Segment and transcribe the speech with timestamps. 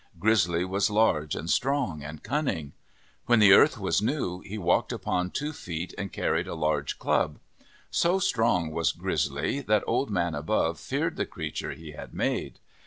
[0.17, 2.73] Grizzly was large and strong and cunning.
[3.27, 7.37] When the earth was new he walked upon two feet and carried a large club.
[7.91, 12.57] So strong was Grizzly that Old Man Above feared the creature he had made.